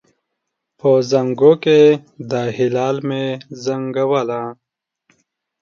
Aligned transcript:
په 0.79 0.89
زانګو 1.09 1.53
کې 1.63 1.81
د 2.29 2.31
هلال 2.57 2.97
مې 3.07 3.25
زنګوله 3.63 4.41